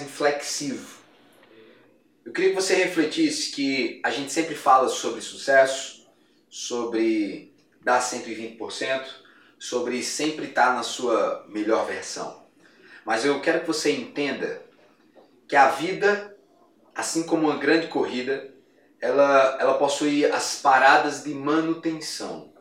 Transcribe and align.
reflexivo. 0.00 1.00
Eu 2.24 2.32
queria 2.32 2.50
que 2.50 2.56
você 2.56 2.74
refletisse 2.74 3.50
que 3.50 4.00
a 4.04 4.10
gente 4.10 4.32
sempre 4.32 4.54
fala 4.54 4.88
sobre 4.88 5.20
sucesso, 5.20 6.06
sobre 6.48 7.52
dar 7.82 8.00
120%, 8.00 9.04
sobre 9.58 10.02
sempre 10.02 10.46
estar 10.46 10.74
na 10.74 10.82
sua 10.82 11.44
melhor 11.48 11.86
versão. 11.86 12.44
Mas 13.04 13.24
eu 13.24 13.40
quero 13.40 13.60
que 13.60 13.66
você 13.66 13.92
entenda 13.92 14.62
que 15.48 15.56
a 15.56 15.68
vida, 15.68 16.36
assim 16.94 17.24
como 17.24 17.48
uma 17.48 17.58
grande 17.58 17.88
corrida, 17.88 18.52
ela, 19.00 19.56
ela 19.58 19.74
possui 19.74 20.24
as 20.26 20.60
paradas 20.60 21.24
de 21.24 21.34
manutenção. 21.34 22.52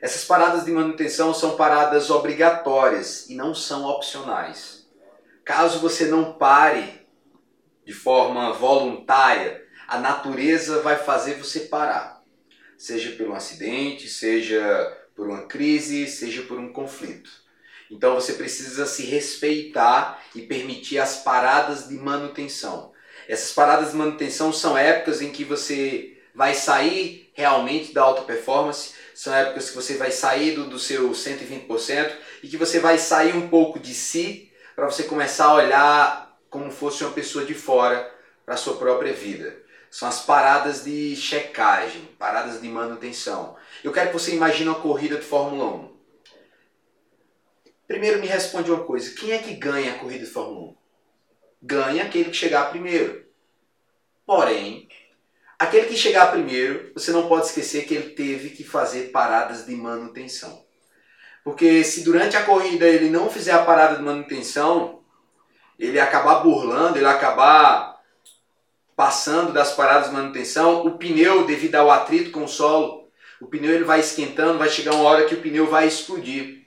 Essas 0.00 0.24
paradas 0.24 0.64
de 0.64 0.72
manutenção 0.72 1.32
são 1.32 1.56
paradas 1.56 2.10
obrigatórias 2.10 3.30
e 3.30 3.36
não 3.36 3.54
são 3.54 3.84
opcionais. 3.84 4.81
Caso 5.44 5.80
você 5.80 6.06
não 6.06 6.34
pare 6.34 7.06
de 7.84 7.92
forma 7.92 8.52
voluntária, 8.52 9.64
a 9.88 9.98
natureza 9.98 10.80
vai 10.80 10.96
fazer 10.96 11.34
você 11.34 11.60
parar. 11.60 12.22
Seja 12.78 13.16
por 13.16 13.28
um 13.28 13.34
acidente, 13.34 14.08
seja 14.08 14.98
por 15.14 15.26
uma 15.26 15.46
crise, 15.46 16.06
seja 16.06 16.42
por 16.42 16.58
um 16.58 16.72
conflito. 16.72 17.30
Então 17.90 18.14
você 18.14 18.34
precisa 18.34 18.86
se 18.86 19.04
respeitar 19.04 20.22
e 20.34 20.42
permitir 20.42 20.98
as 20.98 21.18
paradas 21.18 21.88
de 21.88 21.94
manutenção. 21.94 22.92
Essas 23.28 23.52
paradas 23.52 23.90
de 23.90 23.96
manutenção 23.96 24.52
são 24.52 24.78
épocas 24.78 25.20
em 25.20 25.30
que 25.30 25.44
você 25.44 26.18
vai 26.34 26.54
sair 26.54 27.30
realmente 27.34 27.92
da 27.92 28.02
alta 28.02 28.22
performance, 28.22 28.94
são 29.14 29.34
épocas 29.34 29.70
que 29.70 29.76
você 29.76 29.96
vai 29.96 30.10
sair 30.10 30.54
do, 30.54 30.70
do 30.70 30.78
seu 30.78 31.10
120% 31.10 32.12
e 32.42 32.48
que 32.48 32.56
você 32.56 32.80
vai 32.80 32.96
sair 32.96 33.36
um 33.36 33.48
pouco 33.48 33.78
de 33.78 33.92
si 33.92 34.51
para 34.74 34.86
você 34.86 35.04
começar 35.04 35.46
a 35.46 35.54
olhar 35.54 36.38
como 36.48 36.70
fosse 36.70 37.04
uma 37.04 37.12
pessoa 37.12 37.44
de 37.44 37.54
fora 37.54 38.12
para 38.44 38.54
a 38.54 38.58
sua 38.58 38.76
própria 38.76 39.12
vida. 39.12 39.56
São 39.90 40.08
as 40.08 40.24
paradas 40.24 40.84
de 40.84 41.14
checagem, 41.16 42.06
paradas 42.18 42.60
de 42.60 42.68
manutenção. 42.68 43.56
Eu 43.84 43.92
quero 43.92 44.08
que 44.08 44.18
você 44.18 44.34
imagine 44.34 44.68
uma 44.68 44.80
corrida 44.80 45.16
de 45.16 45.24
Fórmula 45.24 45.66
1. 45.66 45.92
Primeiro 47.86 48.20
me 48.20 48.26
responde 48.26 48.70
uma 48.70 48.84
coisa: 48.84 49.14
quem 49.14 49.32
é 49.32 49.38
que 49.38 49.54
ganha 49.54 49.92
a 49.92 49.98
corrida 49.98 50.24
de 50.24 50.30
Fórmula 50.30 50.70
1? 50.70 50.76
Ganha 51.62 52.04
aquele 52.04 52.30
que 52.30 52.36
chegar 52.36 52.70
primeiro. 52.70 53.26
Porém, 54.24 54.88
aquele 55.58 55.86
que 55.86 55.96
chegar 55.96 56.30
primeiro, 56.30 56.90
você 56.94 57.10
não 57.10 57.28
pode 57.28 57.46
esquecer 57.46 57.84
que 57.84 57.94
ele 57.94 58.14
teve 58.14 58.50
que 58.50 58.64
fazer 58.64 59.10
paradas 59.10 59.66
de 59.66 59.74
manutenção. 59.74 60.64
Porque 61.44 61.82
se 61.82 62.04
durante 62.04 62.36
a 62.36 62.44
corrida 62.44 62.86
ele 62.86 63.10
não 63.10 63.28
fizer 63.28 63.52
a 63.52 63.64
parada 63.64 63.96
de 63.96 64.02
manutenção, 64.02 65.00
ele 65.78 65.98
acabar 65.98 66.36
burlando, 66.36 66.98
ele 66.98 67.06
acabar 67.06 68.00
passando 68.94 69.52
das 69.52 69.74
paradas 69.74 70.08
de 70.08 70.14
manutenção, 70.14 70.86
o 70.86 70.96
pneu, 70.96 71.44
devido 71.44 71.74
ao 71.76 71.90
atrito 71.90 72.30
com 72.30 72.44
o 72.44 72.48
solo, 72.48 73.08
o 73.40 73.46
pneu 73.46 73.74
ele 73.74 73.84
vai 73.84 73.98
esquentando, 73.98 74.58
vai 74.58 74.68
chegar 74.68 74.94
uma 74.94 75.02
hora 75.02 75.24
que 75.24 75.34
o 75.34 75.40
pneu 75.40 75.66
vai 75.66 75.88
explodir. 75.88 76.62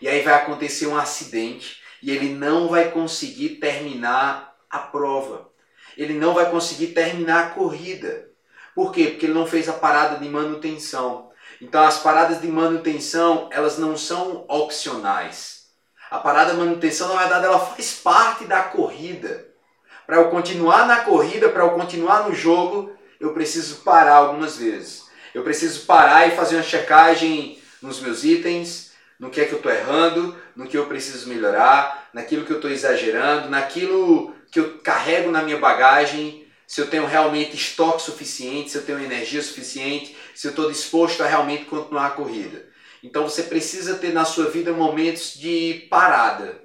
E 0.00 0.08
aí 0.08 0.22
vai 0.22 0.34
acontecer 0.34 0.86
um 0.86 0.96
acidente 0.96 1.82
e 2.02 2.10
ele 2.10 2.30
não 2.30 2.68
vai 2.68 2.90
conseguir 2.90 3.56
terminar 3.56 4.54
a 4.70 4.78
prova. 4.78 5.50
Ele 5.96 6.14
não 6.14 6.34
vai 6.34 6.50
conseguir 6.50 6.88
terminar 6.88 7.44
a 7.44 7.50
corrida. 7.50 8.30
Por 8.74 8.92
quê? 8.92 9.08
Porque 9.08 9.26
ele 9.26 9.34
não 9.34 9.46
fez 9.46 9.68
a 9.68 9.74
parada 9.74 10.18
de 10.18 10.28
manutenção. 10.28 11.30
Então 11.60 11.82
as 11.82 11.98
paradas 11.98 12.40
de 12.40 12.48
manutenção, 12.48 13.48
elas 13.52 13.78
não 13.78 13.96
são 13.96 14.44
opcionais. 14.48 15.64
A 16.10 16.18
parada 16.18 16.52
de 16.52 16.58
manutenção, 16.58 17.08
na 17.08 17.20
verdade, 17.20 17.46
ela 17.46 17.58
faz 17.58 17.94
parte 17.94 18.44
da 18.44 18.62
corrida. 18.62 19.46
Para 20.06 20.16
eu 20.16 20.30
continuar 20.30 20.86
na 20.86 21.00
corrida, 21.00 21.48
para 21.48 21.64
eu 21.64 21.70
continuar 21.70 22.28
no 22.28 22.34
jogo, 22.34 22.94
eu 23.18 23.32
preciso 23.32 23.76
parar 23.76 24.16
algumas 24.16 24.56
vezes. 24.56 25.04
Eu 25.34 25.42
preciso 25.42 25.86
parar 25.86 26.28
e 26.28 26.36
fazer 26.36 26.56
uma 26.56 26.62
checagem 26.62 27.58
nos 27.80 28.00
meus 28.00 28.22
itens, 28.22 28.92
no 29.18 29.30
que 29.30 29.40
é 29.40 29.44
que 29.44 29.52
eu 29.52 29.58
estou 29.58 29.72
errando, 29.72 30.36
no 30.54 30.66
que 30.66 30.76
eu 30.76 30.86
preciso 30.86 31.28
melhorar, 31.28 32.08
naquilo 32.12 32.44
que 32.44 32.52
eu 32.52 32.56
estou 32.56 32.70
exagerando, 32.70 33.48
naquilo 33.48 34.34
que 34.50 34.60
eu 34.60 34.78
carrego 34.78 35.30
na 35.30 35.42
minha 35.42 35.58
bagagem, 35.58 36.43
se 36.66 36.80
eu 36.80 36.88
tenho 36.88 37.06
realmente 37.06 37.54
estoque 37.56 38.02
suficiente, 38.02 38.70
se 38.70 38.78
eu 38.78 38.84
tenho 38.84 39.00
energia 39.00 39.42
suficiente, 39.42 40.16
se 40.34 40.46
eu 40.46 40.50
estou 40.50 40.70
disposto 40.70 41.22
a 41.22 41.26
realmente 41.26 41.66
continuar 41.66 42.06
a 42.06 42.10
corrida. 42.10 42.66
Então 43.02 43.28
você 43.28 43.42
precisa 43.42 43.96
ter 43.96 44.12
na 44.12 44.24
sua 44.24 44.48
vida 44.48 44.72
momentos 44.72 45.34
de 45.34 45.86
parada, 45.90 46.62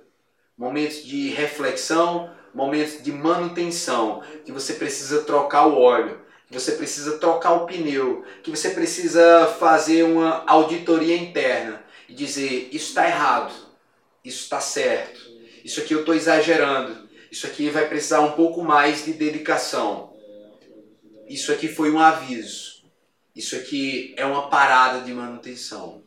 momentos 0.58 1.04
de 1.04 1.30
reflexão, 1.30 2.32
momentos 2.54 3.04
de 3.04 3.12
manutenção, 3.12 4.24
que 4.46 4.52
você 4.52 4.74
precisa 4.74 5.24
trocar 5.24 5.68
o 5.68 5.78
óleo, 5.78 6.22
que 6.48 6.60
você 6.60 6.72
precisa 6.74 7.18
trocar 7.18 7.52
o 7.52 7.66
pneu, 7.66 8.24
que 8.42 8.50
você 8.50 8.70
precisa 8.72 9.48
fazer 9.60 10.04
uma 10.04 10.44
auditoria 10.48 11.16
interna 11.16 11.84
e 12.08 12.14
dizer: 12.14 12.70
isso 12.72 12.90
está 12.90 13.06
errado, 13.06 13.54
isso 14.24 14.44
está 14.44 14.60
certo, 14.60 15.20
isso 15.64 15.80
aqui 15.82 15.94
eu 15.94 16.00
estou 16.00 16.16
exagerando, 16.16 17.09
isso 17.32 17.46
aqui 17.48 17.70
vai 17.70 17.88
precisar 17.88 18.22
um 18.22 18.32
pouco 18.32 18.64
mais 18.64 19.06
de 19.06 19.14
dedicação, 19.14 20.14
isso 21.28 21.52
aqui 21.52 21.68
foi 21.68 21.92
um 21.92 22.00
aviso, 22.00 22.84
isso 23.36 23.56
aqui 23.56 24.14
é 24.18 24.26
uma 24.26 24.50
parada 24.50 25.02
de 25.02 25.14
manutenção, 25.14 26.02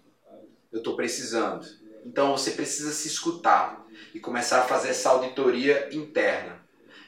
eu 0.72 0.78
estou 0.78 0.96
precisando. 0.96 1.66
Então 2.04 2.36
você 2.36 2.50
precisa 2.50 2.92
se 2.92 3.06
escutar 3.06 3.86
e 4.12 4.18
começar 4.18 4.60
a 4.60 4.66
fazer 4.66 4.88
essa 4.88 5.10
auditoria 5.10 5.88
interna. 5.92 6.60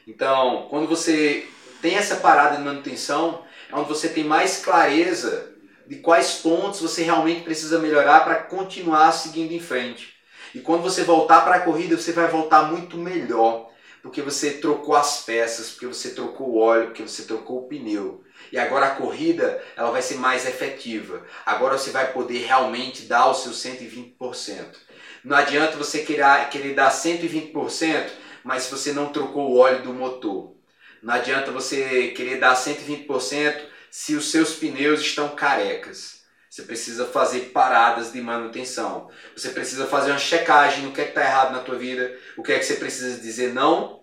Então, 0.07 0.67
quando 0.69 0.87
você 0.87 1.47
tem 1.81 1.95
essa 1.95 2.17
parada 2.17 2.57
de 2.57 2.63
manutenção, 2.63 3.43
é 3.69 3.75
onde 3.75 3.89
você 3.89 4.09
tem 4.09 4.23
mais 4.23 4.63
clareza 4.63 5.51
de 5.87 5.97
quais 5.97 6.35
pontos 6.35 6.79
você 6.79 7.03
realmente 7.03 7.43
precisa 7.43 7.79
melhorar 7.79 8.21
para 8.23 8.35
continuar 8.35 9.11
seguindo 9.11 9.51
em 9.51 9.59
frente. 9.59 10.15
E 10.53 10.59
quando 10.59 10.83
você 10.83 11.03
voltar 11.03 11.41
para 11.41 11.57
a 11.57 11.59
corrida, 11.61 11.97
você 11.97 12.11
vai 12.11 12.27
voltar 12.27 12.71
muito 12.71 12.97
melhor, 12.97 13.69
porque 14.05 14.21
você 14.21 14.51
trocou 14.51 14.95
as 14.95 15.23
peças, 15.23 15.71
porque 15.71 15.87
você 15.87 16.11
trocou 16.11 16.49
o 16.49 16.57
óleo, 16.59 16.85
porque 16.85 17.01
você 17.01 17.23
trocou 17.23 17.57
o 17.57 17.67
pneu. 17.67 18.23
E 18.51 18.57
agora 18.59 18.85
a 18.85 18.95
corrida, 18.95 19.59
ela 19.75 19.89
vai 19.89 20.03
ser 20.03 20.17
mais 20.17 20.45
efetiva. 20.45 21.25
Agora 21.43 21.75
você 21.75 21.89
vai 21.89 22.13
poder 22.13 22.45
realmente 22.45 23.07
dar 23.07 23.25
o 23.25 23.33
seu 23.33 23.51
120%. 23.51 24.75
Não 25.23 25.35
adianta 25.35 25.75
você 25.75 26.03
querer, 26.03 26.49
querer 26.51 26.75
dar 26.75 26.91
120%, 26.91 28.11
mas 28.43 28.63
se 28.63 28.71
você 28.71 28.93
não 28.93 29.11
trocou 29.11 29.49
o 29.49 29.57
óleo 29.57 29.81
do 29.81 29.91
motor. 29.91 30.55
Não 31.01 31.15
adianta 31.15 31.49
você 31.49 32.09
querer 32.09 32.39
dar 32.39 32.55
120%, 32.55 33.59
se 33.89 34.13
os 34.13 34.29
seus 34.29 34.53
pneus 34.53 35.01
estão 35.01 35.29
carecas. 35.29 36.24
Você 36.55 36.63
precisa 36.63 37.05
fazer 37.05 37.51
paradas 37.51 38.13
de 38.13 38.21
manutenção. 38.21 39.11
Você 39.35 39.49
precisa 39.49 39.87
fazer 39.87 40.11
uma 40.11 40.17
checagem 40.17 40.85
no 40.85 40.93
que 40.93 41.01
é 41.01 41.09
está 41.09 41.19
errado 41.19 41.51
na 41.51 41.59
tua 41.59 41.75
vida, 41.75 42.17
o 42.37 42.43
que 42.43 42.53
é 42.53 42.57
que 42.57 42.63
você 42.63 42.75
precisa 42.75 43.19
dizer 43.19 43.53
não, 43.53 44.01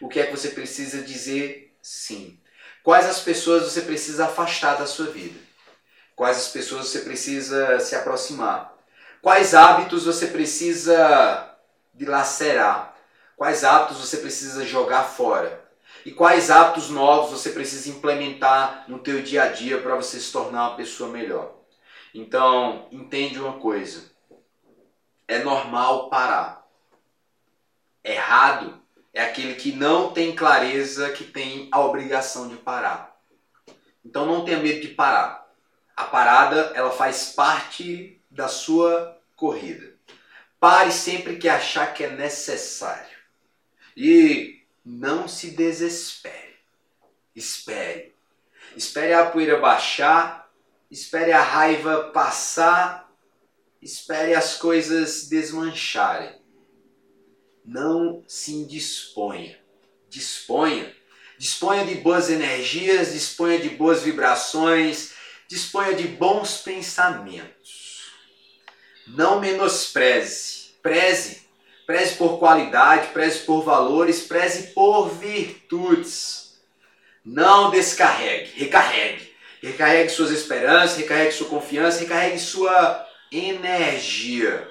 o 0.00 0.08
que 0.08 0.18
é 0.18 0.26
que 0.26 0.36
você 0.36 0.48
precisa 0.48 1.00
dizer 1.00 1.72
sim. 1.80 2.40
Quais 2.82 3.06
as 3.06 3.20
pessoas 3.20 3.62
você 3.62 3.82
precisa 3.82 4.24
afastar 4.24 4.78
da 4.78 4.84
sua 4.84 5.12
vida? 5.12 5.38
Quais 6.16 6.38
as 6.38 6.48
pessoas 6.48 6.88
você 6.88 7.02
precisa 7.02 7.78
se 7.78 7.94
aproximar? 7.94 8.76
Quais 9.20 9.54
hábitos 9.54 10.04
você 10.04 10.26
precisa 10.26 11.54
dilacerar? 11.94 12.96
Quais 13.36 13.62
hábitos 13.62 13.98
você 13.98 14.16
precisa 14.16 14.66
jogar 14.66 15.04
fora? 15.04 15.62
e 16.04 16.10
quais 16.10 16.50
hábitos 16.50 16.90
novos 16.90 17.30
você 17.30 17.50
precisa 17.50 17.88
implementar 17.88 18.86
no 18.88 18.98
teu 18.98 19.22
dia 19.22 19.44
a 19.44 19.48
dia 19.48 19.80
para 19.80 19.94
você 19.94 20.18
se 20.18 20.32
tornar 20.32 20.70
uma 20.70 20.76
pessoa 20.76 21.08
melhor. 21.08 21.61
Então, 22.14 22.88
entende 22.90 23.38
uma 23.38 23.58
coisa. 23.58 24.10
É 25.26 25.42
normal 25.42 26.10
parar. 26.10 26.66
Errado 28.04 28.82
é 29.12 29.22
aquele 29.22 29.54
que 29.54 29.72
não 29.72 30.12
tem 30.12 30.34
clareza 30.34 31.10
que 31.10 31.24
tem 31.24 31.68
a 31.70 31.80
obrigação 31.80 32.48
de 32.48 32.56
parar. 32.56 33.20
Então 34.04 34.26
não 34.26 34.44
tenha 34.44 34.58
medo 34.58 34.80
de 34.80 34.88
parar. 34.88 35.46
A 35.96 36.04
parada, 36.04 36.72
ela 36.74 36.90
faz 36.90 37.32
parte 37.32 38.20
da 38.30 38.48
sua 38.48 39.18
corrida. 39.36 39.94
Pare 40.58 40.90
sempre 40.90 41.36
que 41.36 41.48
achar 41.48 41.92
que 41.92 42.04
é 42.04 42.10
necessário. 42.10 43.16
E 43.96 44.64
não 44.84 45.28
se 45.28 45.50
desespere. 45.50 46.56
Espere. 47.36 48.14
Espere 48.74 49.12
a 49.12 49.26
poeira 49.26 49.60
baixar, 49.60 50.41
espere 50.92 51.32
a 51.32 51.42
raiva 51.42 52.10
passar, 52.12 53.10
espere 53.80 54.34
as 54.34 54.56
coisas 54.56 55.28
desmancharem. 55.28 56.40
Não 57.64 58.22
se 58.28 58.52
indisponha. 58.52 59.58
Disponha. 60.08 60.94
Disponha 61.38 61.84
de 61.84 61.96
boas 61.96 62.30
energias, 62.30 63.12
disponha 63.12 63.58
de 63.58 63.70
boas 63.70 64.02
vibrações, 64.02 65.14
disponha 65.48 65.94
de 65.94 66.06
bons 66.06 66.58
pensamentos. 66.58 68.12
Não 69.08 69.40
menospreze. 69.40 70.72
Preze 70.82 71.42
Preze 71.86 72.14
por 72.14 72.38
qualidade, 72.38 73.08
preze 73.08 73.40
por 73.40 73.62
valores, 73.62 74.22
preze 74.22 74.68
por 74.68 75.08
virtudes. 75.08 76.60
Não 77.24 77.70
descarregue, 77.70 78.52
recarregue. 78.54 79.31
Recarregue 79.62 80.10
suas 80.10 80.32
esperanças, 80.32 80.96
recarregue 80.96 81.32
sua 81.32 81.48
confiança, 81.48 82.00
recarregue 82.00 82.38
sua 82.38 83.06
energia. 83.30 84.68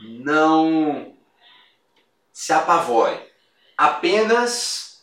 Não 0.00 1.16
se 2.32 2.52
apavore. 2.52 3.20
Apenas 3.76 5.02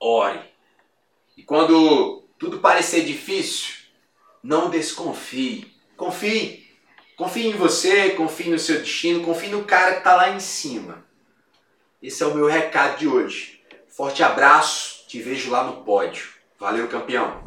ore. 0.00 0.40
E 1.36 1.44
quando 1.44 2.24
tudo 2.36 2.58
parecer 2.58 3.04
difícil, 3.04 3.74
não 4.42 4.68
desconfie. 4.68 5.72
Confie. 5.96 6.68
Confie 7.16 7.46
em 7.46 7.56
você, 7.56 8.10
confie 8.10 8.50
no 8.50 8.58
seu 8.58 8.80
destino, 8.80 9.24
confie 9.24 9.48
no 9.48 9.64
cara 9.64 9.92
que 9.92 9.98
está 9.98 10.16
lá 10.16 10.30
em 10.30 10.40
cima. 10.40 11.06
Esse 12.02 12.24
é 12.24 12.26
o 12.26 12.34
meu 12.34 12.48
recado 12.48 12.98
de 12.98 13.06
hoje. 13.06 13.62
Forte 13.86 14.24
abraço, 14.24 15.06
te 15.06 15.22
vejo 15.22 15.48
lá 15.48 15.62
no 15.62 15.84
pódio. 15.84 16.28
Valeu, 16.58 16.88
campeão! 16.88 17.40